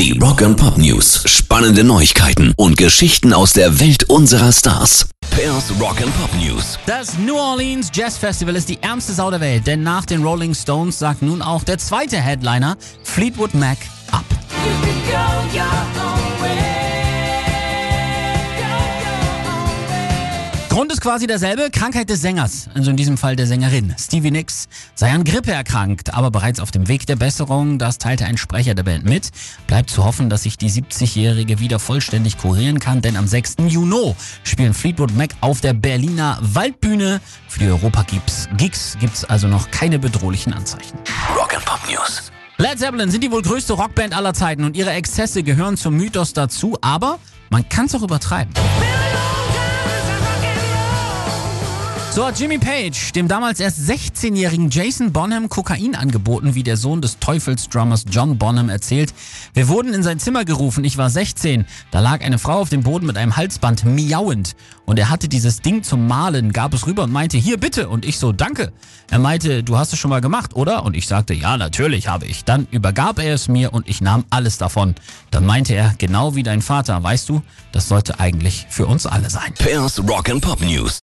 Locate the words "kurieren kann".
32.38-33.02